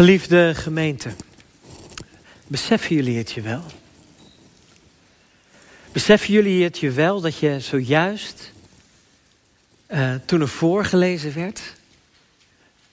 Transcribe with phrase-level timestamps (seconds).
[0.00, 1.10] Geliefde gemeente,
[2.46, 3.62] beseffen jullie het je wel?
[5.92, 8.52] Beseffen jullie het je wel dat je zojuist,
[9.88, 11.60] uh, toen er voorgelezen werd,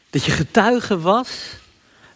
[0.09, 1.55] dat je getuige was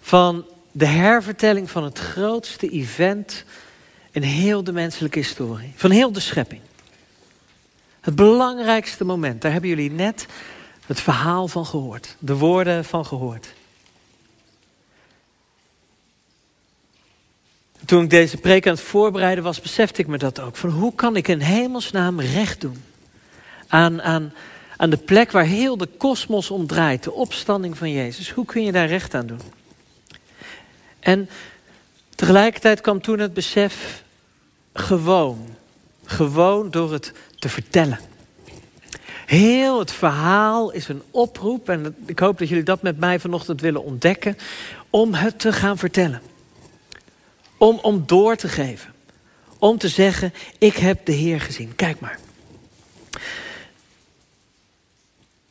[0.01, 3.43] van de hervertelling van het grootste event
[4.11, 6.61] in heel de menselijke historie, van heel de schepping.
[8.01, 10.25] Het belangrijkste moment, daar hebben jullie net
[10.85, 13.53] het verhaal van gehoord, de woorden van gehoord.
[17.85, 20.55] Toen ik deze preek aan het voorbereiden was, besefte ik me dat ook.
[20.55, 22.83] Van hoe kan ik in hemelsnaam recht doen
[23.67, 24.33] aan, aan,
[24.77, 28.31] aan de plek waar heel de kosmos om draait, de opstanding van Jezus.
[28.31, 29.41] Hoe kun je daar recht aan doen?
[30.99, 31.29] En
[32.15, 34.03] tegelijkertijd kwam toen het besef
[34.73, 35.55] gewoon,
[36.05, 37.99] gewoon door het te vertellen.
[39.25, 43.61] Heel het verhaal is een oproep, en ik hoop dat jullie dat met mij vanochtend
[43.61, 44.37] willen ontdekken,
[44.89, 46.21] om het te gaan vertellen.
[47.61, 48.93] Om, om door te geven.
[49.59, 51.75] Om te zeggen, ik heb de Heer gezien.
[51.75, 52.19] Kijk maar.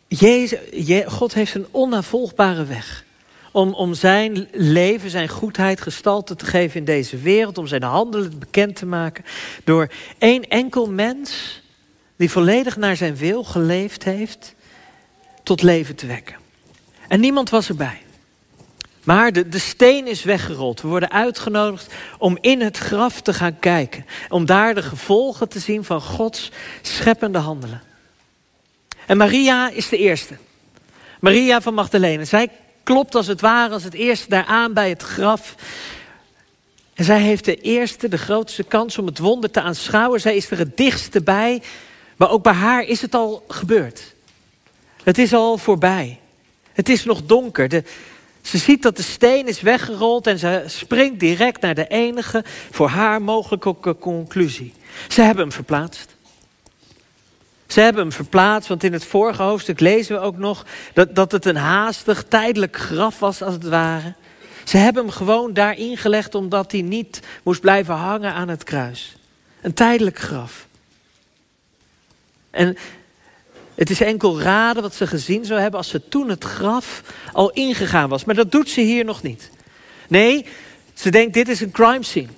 [0.08, 0.58] Jezus,
[1.06, 3.04] God heeft een onnavolgbare weg.
[3.52, 7.58] Om, om zijn leven, zijn goedheid gestalte te geven in deze wereld.
[7.58, 9.24] Om zijn handelen bekend te maken.
[9.64, 11.60] Door één enkel mens
[12.16, 14.54] die volledig naar zijn wil geleefd heeft.
[15.42, 16.36] Tot leven te wekken.
[17.08, 18.00] En niemand was erbij.
[19.04, 20.80] Maar de, de steen is weggerold.
[20.80, 24.06] We worden uitgenodigd om in het graf te gaan kijken.
[24.28, 26.50] Om daar de gevolgen te zien van Gods
[26.82, 27.82] scheppende handelen.
[29.06, 30.36] En Maria is de eerste.
[31.20, 32.24] Maria van Magdalene.
[32.24, 32.48] Zij
[32.82, 35.54] klopt als het ware als het eerste daar aan bij het graf.
[36.94, 40.20] En zij heeft de eerste, de grootste kans om het wonder te aanschouwen.
[40.20, 41.62] Zij is er het dichtste bij.
[42.16, 44.14] Maar ook bij haar is het al gebeurd.
[45.02, 46.18] Het is al voorbij.
[46.72, 47.68] Het is nog donker.
[47.68, 47.84] De,
[48.42, 52.88] ze ziet dat de steen is weggerold en ze springt direct naar de enige voor
[52.88, 54.74] haar mogelijke conclusie.
[55.08, 56.16] Ze hebben hem verplaatst.
[57.66, 61.32] Ze hebben hem verplaatst, want in het vorige hoofdstuk lezen we ook nog dat, dat
[61.32, 64.14] het een haastig, tijdelijk graf was als het ware.
[64.64, 69.16] Ze hebben hem gewoon daarin gelegd omdat hij niet moest blijven hangen aan het kruis.
[69.62, 70.66] Een tijdelijk graf.
[72.50, 72.76] En
[73.80, 77.02] het is enkel raden wat ze gezien zou hebben als ze toen het graf
[77.32, 78.24] al ingegaan was.
[78.24, 79.50] Maar dat doet ze hier nog niet.
[80.08, 80.46] Nee,
[80.94, 82.28] ze denkt dit is een crime scene.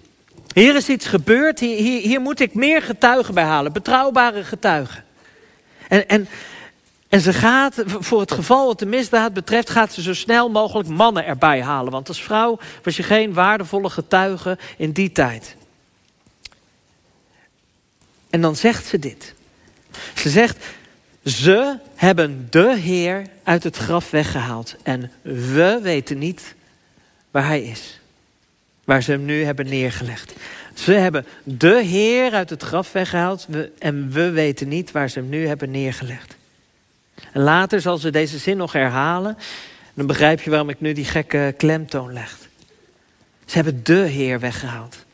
[0.55, 5.05] Hier is iets gebeurd, hier, hier, moet ik meer getuigen bij halen, betrouwbare getuigen.
[5.89, 6.29] En, en,
[7.09, 10.89] en ze gaat, voor het geval wat de misdaad betreft, gaat ze zo snel mogelijk
[10.89, 11.93] mannen erbij halen.
[11.93, 15.57] Want als vrouw was je geen waardevolle getuige in die tijd.
[18.31, 19.35] En dan zegt ze dit.
[20.15, 20.57] Ze zegt,
[21.25, 24.77] ze hebben de Heer uit het graf weggehaald.
[24.83, 26.55] En we weten niet
[27.31, 28.01] waar hij is.
[28.85, 30.35] Waar ze hem nu hebben neergelegd.
[30.75, 33.47] Ze hebben de Heer uit het graf weggehaald.
[33.79, 36.37] En we weten niet waar ze hem nu hebben neergelegd.
[37.33, 39.39] En later zal ze deze zin nog herhalen.
[39.95, 42.39] Dan begrijp je waarom ik nu die gekke klemtoon leg.
[43.45, 45.05] Ze hebben de Heer weggehaald.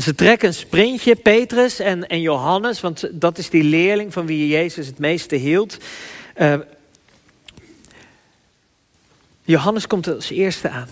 [0.00, 4.48] Ze trekken een sprintje, Petrus en, en Johannes, want dat is die leerling van wie
[4.48, 5.78] Jezus het meeste hield.
[6.36, 6.54] Uh,
[9.42, 10.88] Johannes komt als eerste aan.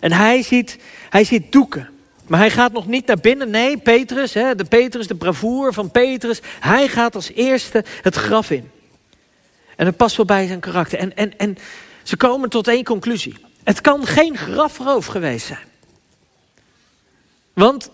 [0.00, 0.78] En hij ziet,
[1.10, 1.88] hij ziet doeken.
[2.26, 3.50] Maar hij gaat nog niet naar binnen.
[3.50, 6.40] Nee, Petrus, hè, de Petrus, de bravoer van Petrus.
[6.60, 8.70] Hij gaat als eerste het graf in.
[9.76, 10.98] En dat past wel bij zijn karakter.
[10.98, 11.56] En, en, en
[12.02, 13.36] ze komen tot één conclusie.
[13.64, 15.72] Het kan geen grafroof geweest zijn.
[17.52, 17.90] Want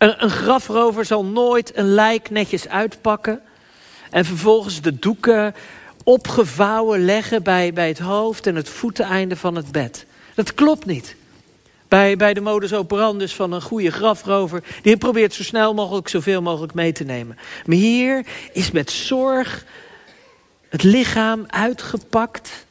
[0.00, 3.40] een, een grafrover zal nooit een lijk netjes uitpakken
[4.10, 5.54] en vervolgens de doeken
[6.04, 10.06] opgevouwen leggen bij, bij het hoofd en het voeteneinde van het bed.
[10.34, 11.16] Dat klopt niet.
[11.88, 16.42] Bij, bij de modus operandus van een goede grafrover, die probeert zo snel mogelijk zoveel
[16.42, 17.38] mogelijk mee te nemen.
[17.66, 19.64] Maar hier is met zorg
[20.68, 22.66] het lichaam uitgepakt.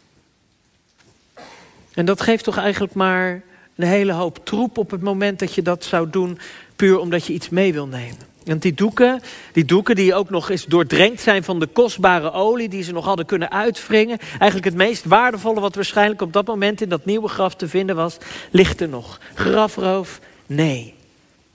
[1.93, 3.41] En dat geeft toch eigenlijk maar
[3.75, 6.39] een hele hoop troep op het moment dat je dat zou doen
[6.79, 8.27] puur omdat je iets mee wil nemen.
[8.43, 9.21] Want die doeken,
[9.53, 13.05] die doeken die ook nog eens doordrenkt zijn van de kostbare olie die ze nog
[13.05, 14.17] hadden kunnen uitwringen.
[14.19, 17.95] Eigenlijk het meest waardevolle wat waarschijnlijk op dat moment in dat nieuwe graf te vinden
[17.95, 18.17] was,
[18.51, 19.19] ligt er nog.
[19.33, 20.19] Grafroof?
[20.45, 20.93] Nee.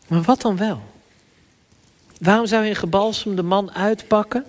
[0.06, 0.82] Maar wat dan wel?
[2.20, 4.44] Waarom zou je een gebalsemde man uitpakken?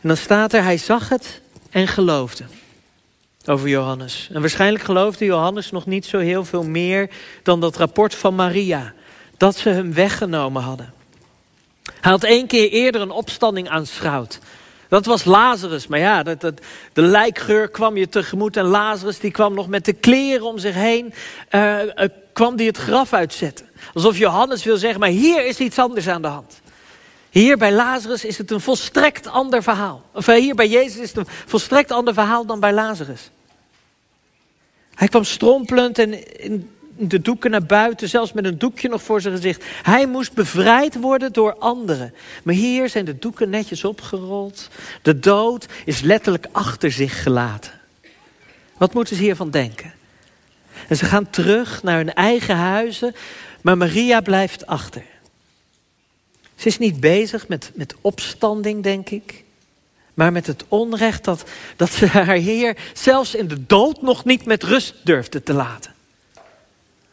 [0.00, 1.40] En dan staat er, hij zag het
[1.70, 2.44] en geloofde
[3.48, 4.28] over Johannes.
[4.32, 7.10] En waarschijnlijk geloofde Johannes nog niet zo heel veel meer
[7.42, 8.92] dan dat rapport van Maria,
[9.36, 10.92] dat ze hem weggenomen hadden.
[12.00, 14.38] Hij had één keer eerder een opstanding aanschouwd,
[14.88, 15.86] Dat was Lazarus.
[15.86, 16.60] Maar ja, dat, dat,
[16.92, 18.56] de lijkgeur kwam je tegemoet.
[18.56, 21.14] En Lazarus die kwam nog met de kleren om zich heen.
[21.50, 21.78] Uh,
[22.32, 23.66] kwam die het graf uitzetten.
[23.94, 26.61] Alsof Johannes wil zeggen, maar hier is iets anders aan de hand.
[27.32, 30.02] Hier bij Lazarus is het een volstrekt ander verhaal.
[30.12, 33.30] Of eh, hier bij Jezus is het een volstrekt ander verhaal dan bij Lazarus.
[34.94, 39.20] Hij kwam strompelend en in de doeken naar buiten, zelfs met een doekje nog voor
[39.20, 39.64] zijn gezicht.
[39.82, 42.14] Hij moest bevrijd worden door anderen.
[42.42, 44.68] Maar hier zijn de doeken netjes opgerold.
[45.02, 47.72] De dood is letterlijk achter zich gelaten.
[48.76, 49.92] Wat moeten ze hiervan denken?
[50.88, 53.14] En ze gaan terug naar hun eigen huizen,
[53.60, 55.02] maar Maria blijft achter.
[56.62, 59.44] Ze is niet bezig met, met opstanding, denk ik.
[60.14, 61.44] Maar met het onrecht dat,
[61.76, 65.94] dat ze haar Heer zelfs in de dood nog niet met rust durfde te laten.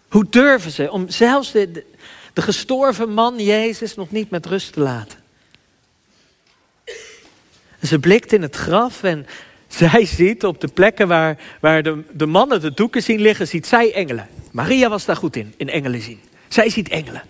[0.07, 1.85] Hoe durven ze om zelfs de,
[2.33, 5.19] de, gestorven man Jezus nog niet met rust te laten?
[7.83, 9.25] ze blikt in het graf en
[9.67, 13.67] zij ziet op de plekken waar, waar de, de mannen de doeken zien liggen, ziet
[13.67, 14.27] zij engelen.
[14.51, 16.19] Maria was daar goed in, in engelen zien.
[16.47, 17.23] Zij ziet engelen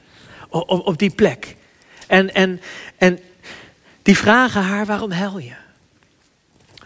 [0.49, 1.57] op, op die plek.
[2.09, 2.61] En, en,
[2.97, 3.19] en
[4.01, 5.53] die vragen haar, waarom huil je?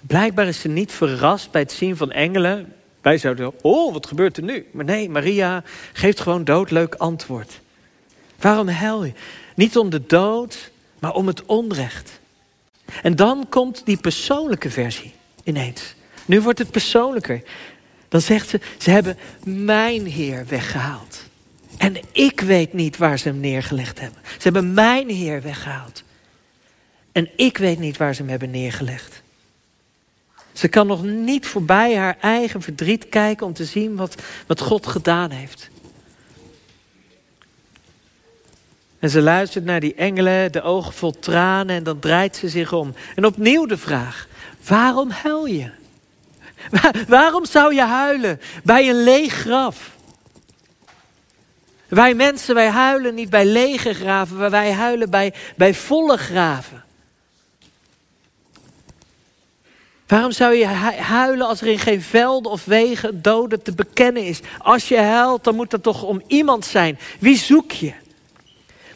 [0.02, 2.74] Blijkbaar is ze niet verrast bij het zien van engelen.
[3.02, 4.66] Wij zouden, oh, wat gebeurt er nu?
[4.72, 7.60] Maar nee, Maria geeft gewoon doodleuk antwoord.
[8.40, 9.14] Waarom huil je?
[9.56, 12.20] Niet om de dood, maar om het onrecht.
[13.02, 15.96] En dan komt die persoonlijke versie ineens.
[16.26, 17.44] Nu wordt het persoonlijker.
[18.10, 21.24] Dan zegt ze, ze hebben mijn Heer weggehaald.
[21.78, 24.20] En ik weet niet waar ze hem neergelegd hebben.
[24.26, 26.04] Ze hebben mijn Heer weggehaald.
[27.12, 29.22] En ik weet niet waar ze hem hebben neergelegd.
[30.54, 34.16] Ze kan nog niet voorbij haar eigen verdriet kijken om te zien wat,
[34.48, 35.70] wat God gedaan heeft.
[39.00, 42.74] En ze luistert naar die engelen, de ogen vol tranen en dan draait ze zich
[42.74, 42.94] om.
[43.16, 44.28] En opnieuw de vraag,
[44.68, 45.70] waarom huil je?
[47.08, 49.92] waarom zou je huilen bij een leeg graf?
[51.94, 56.84] Wij mensen, wij huilen niet bij lege graven, maar wij huilen bij, bij volle graven.
[60.08, 60.66] Waarom zou je
[61.00, 64.40] huilen als er in geen velden of wegen doden te bekennen is?
[64.58, 67.00] Als je huilt, dan moet dat toch om iemand zijn.
[67.20, 67.94] Wie zoek je?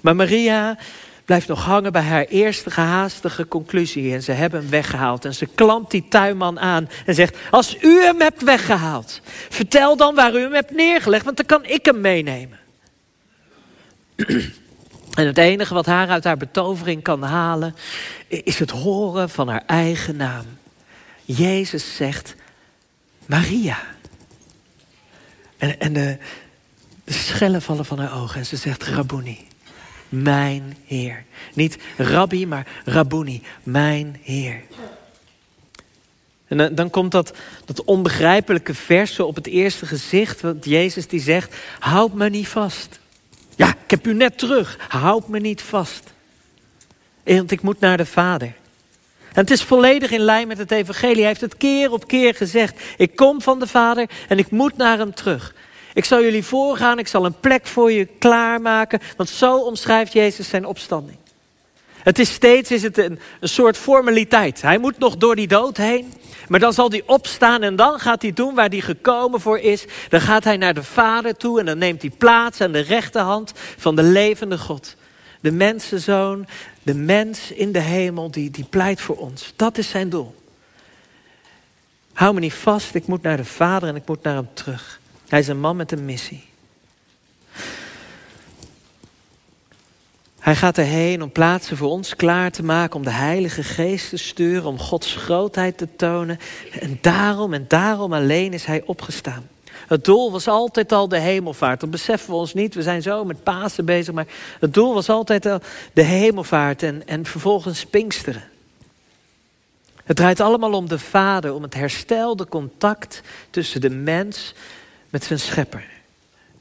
[0.01, 0.77] Maar Maria
[1.25, 4.13] blijft nog hangen bij haar eerste gehaastige conclusie.
[4.13, 5.25] En ze hebben hem weggehaald.
[5.25, 10.15] En ze klampt die tuinman aan en zegt: Als u hem hebt weggehaald, vertel dan
[10.15, 12.65] waar u hem hebt neergelegd, want dan kan ik hem meenemen.
[15.13, 17.75] En het enige wat haar uit haar betovering kan halen,
[18.27, 20.45] is het horen van haar eigen naam.
[21.25, 22.35] Jezus zegt
[23.25, 23.77] Maria.
[25.57, 26.17] En, en de,
[27.05, 29.47] schellen vallen van haar ogen en ze zegt Rabboni,
[30.09, 31.23] mijn Heer.
[31.53, 34.61] Niet Rabbi, maar Rabboni, mijn Heer.
[36.47, 37.33] En dan, komt dat,
[37.65, 42.99] dat onbegrijpelijke verse op het eerste gezicht, wat Jezus die zegt, houd me niet vast.
[43.57, 44.77] Ja, ik heb u net terug.
[44.87, 46.03] Houd me niet vast.
[47.23, 48.53] Want ik moet naar de Vader.
[49.33, 51.15] En het is volledig in lijn met het evangelie.
[51.15, 52.81] Hij heeft het keer op keer gezegd.
[52.97, 55.53] Ik kom van de Vader en ik moet naar hem terug.
[55.93, 58.99] Ik zal jullie voorgaan, ik zal een plek voor je klaarmaken.
[59.15, 61.17] Want zo omschrijft Jezus zijn opstanding.
[62.03, 64.61] Het is steeds is het een, een soort formaliteit.
[64.61, 66.13] Hij moet nog door die dood heen.
[66.47, 69.85] Maar dan zal hij opstaan en dan gaat hij doen waar hij gekomen voor is.
[70.09, 73.53] Dan gaat hij naar de Vader toe en dan neemt hij plaats aan de rechterhand
[73.77, 74.95] van de levende God.
[75.41, 76.47] De mensenzoon,
[76.83, 79.53] de mens in de hemel, die, die pleit voor ons.
[79.55, 80.35] Dat is zijn doel.
[82.13, 84.99] Hou me niet vast, ik moet naar de Vader en ik moet naar hem terug.
[85.27, 86.45] Hij is een man met een missie.
[90.47, 94.17] Hij gaat erheen om plaatsen voor ons klaar te maken, om de Heilige Geest te
[94.17, 96.39] sturen, om Gods grootheid te tonen.
[96.79, 99.47] En daarom en daarom alleen is hij opgestaan.
[99.87, 101.79] Het doel was altijd al de hemelvaart.
[101.79, 102.75] Dat beseffen we ons niet.
[102.75, 104.13] We zijn zo met Pasen bezig.
[104.13, 104.27] Maar
[104.59, 105.59] het doel was altijd al
[105.93, 108.43] de hemelvaart en, en vervolgens Pinksteren.
[110.03, 114.53] Het draait allemaal om de Vader, om het herstelde contact tussen de mens
[115.09, 115.96] met zijn schepper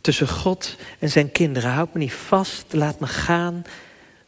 [0.06, 1.70] tussen God en zijn kinderen.
[1.70, 3.64] Houd me niet vast, laat me gaan.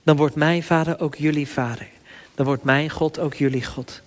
[0.02, 1.86] Dan wordt mijn vader ook jullie vader.
[2.34, 4.02] Dan wordt mijn God ook jullie God.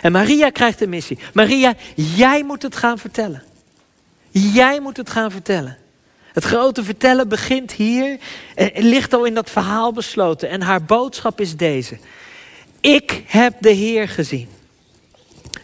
[0.00, 1.18] En Maria krijgt een missie.
[1.32, 3.42] Maria, jij moet het gaan vertellen.
[4.30, 5.76] Jij moet het gaan vertellen.
[6.32, 8.18] Het grote vertellen begint hier
[8.54, 10.48] en ligt al in dat verhaal besloten.
[10.48, 11.98] En haar boodschap is deze.
[12.80, 14.48] Ik heb de Heer gezien.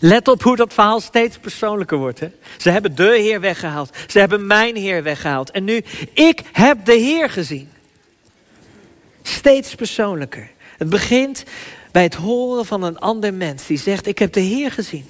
[0.04, 2.21] Let op hoe dat verhaal steeds persoonlijker wordt.
[2.21, 2.30] Hè?
[2.56, 3.97] Ze hebben de Heer weggehaald.
[4.06, 5.50] Ze hebben mijn Heer weggehaald.
[5.50, 7.71] En nu, ik heb de Heer gezien.
[9.23, 10.50] Steeds persoonlijker.
[10.78, 11.44] Het begint
[11.92, 15.06] bij het horen van een ander mens die zegt: Ik heb de Heer gezien.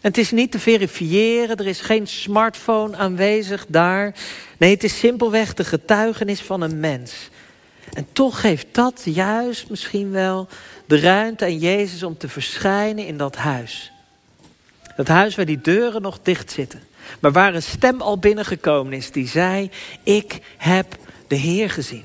[0.00, 4.14] En het is niet te verifiëren, er is geen smartphone aanwezig daar.
[4.58, 7.28] Nee, het is simpelweg de getuigenis van een mens.
[7.92, 10.48] En toch geeft dat juist misschien wel
[10.86, 13.92] de ruimte aan Jezus om te verschijnen in dat huis.
[14.96, 16.82] Dat huis waar die deuren nog dicht zitten.
[17.20, 19.70] Maar waar een stem al binnengekomen is die zei:
[20.02, 22.04] Ik heb de Heer gezien.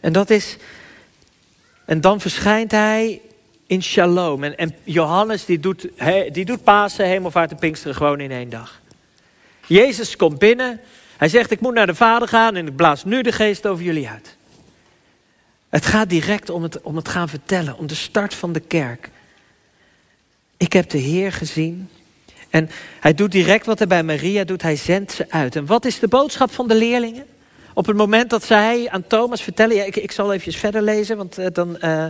[0.00, 0.56] En dat is.
[1.84, 3.20] En dan verschijnt hij
[3.66, 4.44] in shalom.
[4.44, 5.88] En, en Johannes die doet,
[6.32, 8.80] die doet Pasen, Hemelvaart en Pinksteren gewoon in één dag.
[9.66, 10.80] Jezus komt binnen.
[11.16, 13.84] Hij zegt: Ik moet naar de Vader gaan en ik blaas nu de geest over
[13.84, 14.36] jullie uit.
[15.68, 19.10] Het gaat direct om het, om het gaan vertellen, om de start van de kerk.
[20.56, 21.88] Ik heb de Heer gezien.
[22.50, 25.56] En hij doet direct wat hij bij Maria doet, hij zendt ze uit.
[25.56, 27.24] En wat is de boodschap van de leerlingen?
[27.74, 31.16] Op het moment dat zij aan Thomas vertellen, ja, ik, ik zal even verder lezen,
[31.16, 32.06] want uh, dan, uh,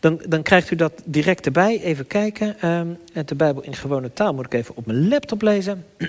[0.00, 1.80] dan, dan krijgt u dat direct erbij.
[1.82, 2.68] Even kijken.
[2.68, 5.84] Um, de Bijbel in gewone taal moet ik even op mijn laptop lezen.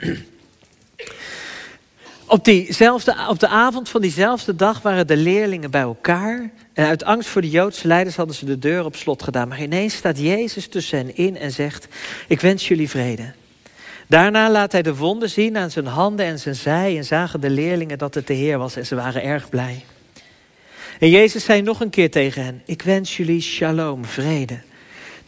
[2.30, 6.50] op, diezelfde, op de avond van diezelfde dag waren de leerlingen bij elkaar.
[6.74, 9.48] En uit angst voor de Joodse leiders hadden ze de deur op slot gedaan.
[9.48, 11.88] Maar ineens staat Jezus tussen hen in en zegt:
[12.28, 13.32] Ik wens jullie vrede.
[14.08, 16.98] Daarna laat hij de wonden zien aan zijn handen en zijn zij.
[16.98, 19.86] En zagen de leerlingen dat het de Heer was en ze waren erg blij.
[21.00, 24.60] En Jezus zei nog een keer tegen hen: Ik wens jullie shalom, vrede.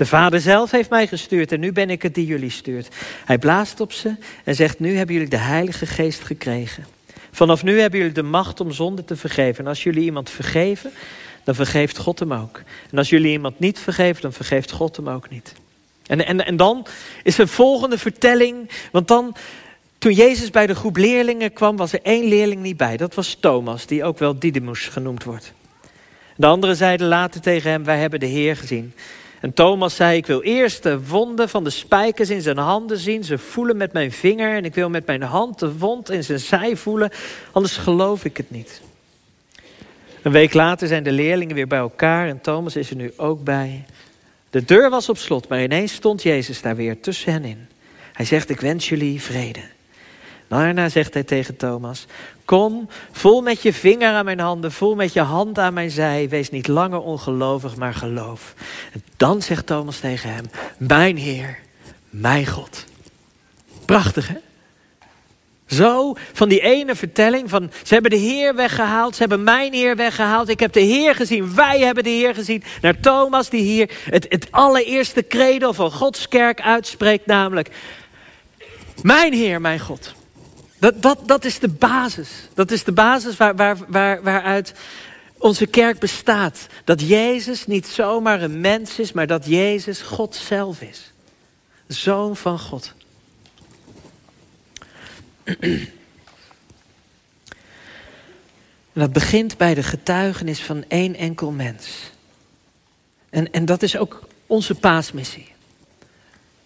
[0.02, 2.96] De Vader zelf heeft mij gestuurd en nu ben ik het die jullie stuurt.
[3.26, 6.86] Hij blaast op ze en zegt: Nu hebben jullie de Heilige Geest gekregen.
[7.32, 9.64] Vanaf nu hebben jullie de macht om zonde te vergeven.
[9.64, 10.92] En als jullie iemand vergeven,
[11.44, 12.62] dan vergeeft God hem ook.
[12.92, 15.54] En als jullie iemand niet vergeven, dan vergeeft God hem ook niet.
[16.08, 16.86] En, en, en dan
[17.24, 19.36] is een volgende vertelling, want dan,
[19.98, 22.98] toen Jezus bij de groep leerlingen kwam, was er één leerling niet bij.
[22.98, 25.54] Dat was Thomas, die ook wel Didymus genoemd wordt.
[26.36, 28.94] De anderen zeiden later tegen hem, wij hebben de Heer gezien.
[29.42, 33.24] En Thomas zei, ik wil eerst de wonden van de spijkers in zijn handen zien,
[33.24, 36.40] ze voelen met mijn vinger en ik wil met mijn hand de wond in zijn
[36.40, 37.12] zij voelen,
[37.52, 38.82] anders geloof ik het niet.
[40.22, 43.44] Een week later zijn de leerlingen weer bij elkaar en Thomas is er nu ook
[43.44, 43.86] bij.
[44.50, 47.68] De deur was op slot, maar ineens stond Jezus daar weer tussen hen in.
[48.14, 49.62] Hij zegt, ik wens jullie vrede.
[50.52, 52.06] Daarna zegt hij tegen Thomas,
[52.46, 56.30] kom, voel met je vinger aan mijn handen, voel met je hand aan mijn zij,
[56.30, 58.54] wees niet langer ongelovig, maar geloof.
[58.94, 60.46] En dan zegt Thomas tegen hem,
[60.78, 61.60] mijn Heer,
[62.10, 62.86] mijn God.
[63.86, 64.36] Prachtig hè?
[65.68, 69.96] Zo van die ene vertelling van ze hebben de Heer weggehaald, ze hebben mijn Heer
[69.96, 72.64] weggehaald, ik heb de Heer gezien, wij hebben de Heer gezien.
[72.82, 77.70] Naar Thomas die hier het, het allereerste credo van Gods kerk uitspreekt, namelijk
[79.02, 80.20] mijn Heer, mijn God.
[80.82, 82.30] Dat, dat, dat is de basis.
[82.54, 84.74] Dat is de basis waar, waar, waar, waaruit
[85.38, 86.68] onze kerk bestaat.
[86.84, 91.12] Dat Jezus niet zomaar een mens is, maar dat Jezus God zelf is.
[91.88, 92.94] Zoon van God.
[98.94, 102.12] Dat begint bij de getuigenis van één enkel mens.
[103.30, 105.51] En, en dat is ook onze paasmissie.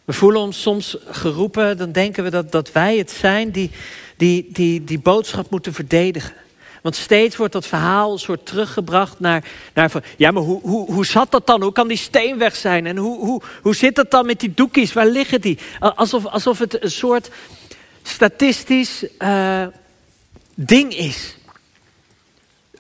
[0.06, 3.72] We voelen ons soms geroepen, dan denken we dat, dat wij het zijn die,
[4.18, 6.34] die, die die boodschap moeten verdedigen.
[6.82, 9.44] Want steeds wordt dat verhaal een soort teruggebracht naar,
[9.74, 11.62] naar van, ja, maar hoe, hoe, hoe zat dat dan?
[11.62, 12.86] Hoe kan die steen weg zijn?
[12.86, 14.94] En hoe, hoe, hoe zit het dan met die doekjes?
[14.94, 15.58] Waar liggen die?
[15.80, 17.30] Alsof, alsof het een soort
[18.04, 19.66] statistisch uh,
[20.56, 21.38] ding is.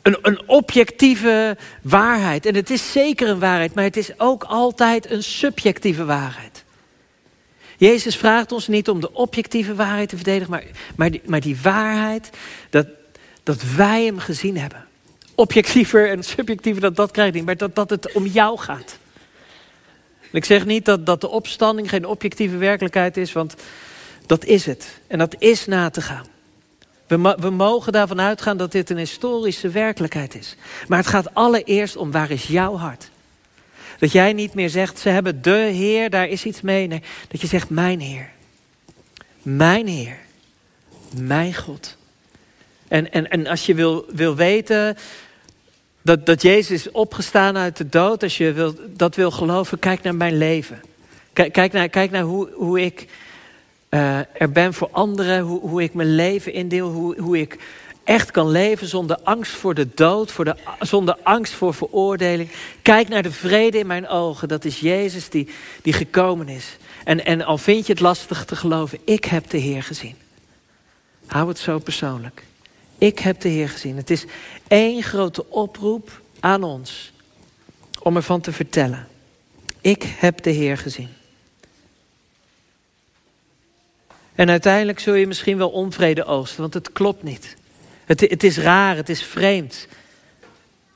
[0.02, 2.46] Een, een objectieve waarheid.
[2.46, 6.55] En het is zeker een waarheid, maar het is ook altijd een subjectieve waarheid.
[7.78, 10.64] Jezus vraagt ons niet om de objectieve waarheid te verdedigen, maar,
[10.96, 12.30] maar, die, maar die waarheid
[12.70, 12.88] dat,
[13.44, 14.86] dat wij hem gezien hebben.
[15.36, 18.98] Objectiever en subjectiever, dat, dat krijg je niet, maar dat, dat het om jou gaat.
[20.32, 23.56] ik zeg niet dat, dat de opstanding geen objectieve werkelijkheid is, want
[24.26, 25.00] dat is het.
[25.08, 26.26] En dat is na te gaan.
[27.08, 30.56] We, we mogen daarvan uitgaan dat dit een historische werkelijkheid is.
[30.88, 33.10] Maar het gaat allereerst om waar is jouw hart?
[34.00, 36.88] Dat jij niet meer zegt, ze hebben de Heer, daar is iets mee.
[36.88, 38.30] Nee, dat je zegt, mijn Heer.
[39.42, 40.18] Mijn Heer.
[41.18, 41.98] Mijn God.
[42.88, 44.98] En, en, en als je wil, wil weten
[46.02, 50.04] dat, dat Jezus is opgestaan uit de dood, als je wil, dat wil geloven, kijk
[50.04, 50.82] naar mijn leven.
[51.34, 53.08] Kijk, kijk naar, kijk naar hoe, hoe ik
[53.90, 57.58] uh, er ben voor anderen, hoe, hoe ik mijn leven indeel, hoe, hoe ik
[58.06, 62.50] echt kan leven zonder angst voor de dood, voor de, zonder angst voor veroordeling.
[62.82, 65.50] Kijk naar de vrede in mijn ogen, dat is Jezus die,
[65.82, 66.78] die gekomen is.
[67.04, 70.16] En, en al vind je het lastig te geloven, ik heb de Heer gezien.
[71.26, 72.44] Hou het zo persoonlijk.
[72.98, 73.98] Ik heb de Heer gezien.
[73.98, 74.26] Het is
[74.68, 77.14] één grote oproep aan ons.
[78.02, 79.08] om ervan te vertellen.
[79.82, 81.10] Ik heb de Heer gezien.
[84.36, 87.56] En uiteindelijk zul je misschien wel onvrede oogsten, want het klopt niet.
[88.06, 89.88] Het, het is raar, het is vreemd.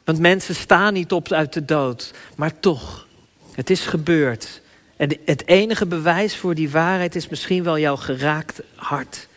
[0.04, 3.08] Want mensen staan niet op uit de dood, maar toch,
[3.52, 4.62] het is gebeurd.
[4.98, 9.28] En het enige bewijs voor die waarheid is misschien wel jouw geraakt hart.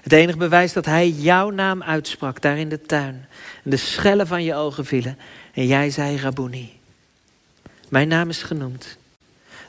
[0.00, 3.26] Het enige bewijs dat hij jouw naam uitsprak daar in de tuin.
[3.64, 5.18] En de schellen van je ogen vielen.
[5.54, 6.72] En jij zei Rabuni.
[7.88, 8.96] Mijn naam is genoemd.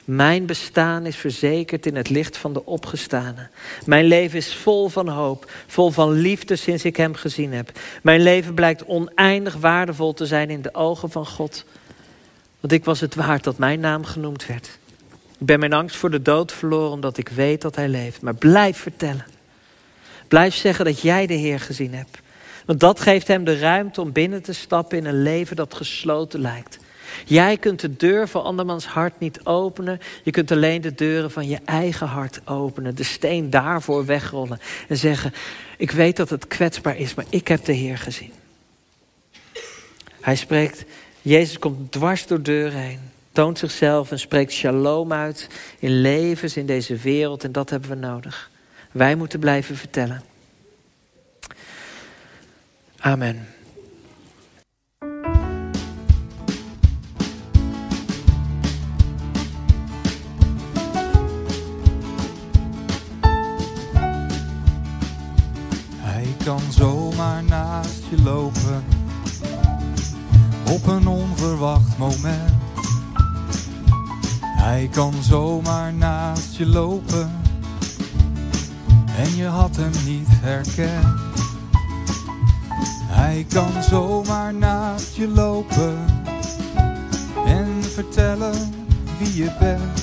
[0.07, 3.49] Mijn bestaan is verzekerd in het licht van de opgestane.
[3.85, 7.71] Mijn leven is vol van hoop, vol van liefde sinds ik Hem gezien heb.
[8.01, 11.65] Mijn leven blijkt oneindig waardevol te zijn in de ogen van God.
[12.59, 14.79] Want ik was het waard dat mijn naam genoemd werd.
[15.39, 18.21] Ik ben mijn angst voor de dood verloren omdat ik weet dat Hij leeft.
[18.21, 19.25] Maar blijf vertellen.
[20.27, 22.17] Blijf zeggen dat jij de Heer gezien hebt.
[22.65, 26.39] Want dat geeft Hem de ruimte om binnen te stappen in een leven dat gesloten
[26.39, 26.77] lijkt.
[27.25, 29.99] Jij kunt de deur van andermans hart niet openen.
[30.23, 32.95] Je kunt alleen de deuren van je eigen hart openen.
[32.95, 34.59] De steen daarvoor wegrollen.
[34.87, 35.33] En zeggen,
[35.77, 38.31] ik weet dat het kwetsbaar is, maar ik heb de Heer gezien.
[40.21, 40.85] Hij spreekt,
[41.21, 42.99] Jezus komt dwars door deuren heen.
[43.31, 45.47] Toont zichzelf en spreekt shalom uit
[45.79, 47.43] in levens in deze wereld.
[47.43, 48.49] En dat hebben we nodig.
[48.91, 50.23] Wij moeten blijven vertellen.
[52.99, 53.47] Amen.
[68.15, 68.83] Lopen
[70.71, 72.51] op een onverwacht moment.
[74.41, 77.31] Hij kan zomaar naast je lopen
[79.17, 81.19] en je had hem niet herkend.
[83.05, 86.05] Hij kan zomaar naast je lopen
[87.45, 88.73] en vertellen
[89.17, 90.01] wie je bent.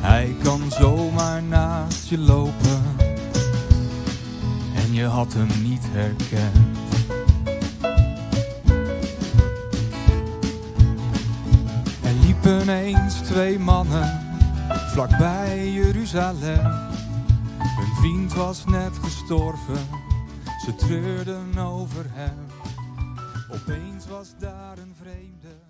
[0.00, 3.07] Hij kan zomaar naast je lopen
[4.94, 6.78] je had hem niet herkend.
[12.02, 14.26] Er liepen eens twee mannen
[14.92, 16.64] vlakbij Jeruzalem.
[17.58, 19.88] Hun vriend was net gestorven,
[20.64, 22.46] ze treurden over hem.
[23.50, 25.67] Opeens was daar een vreemde.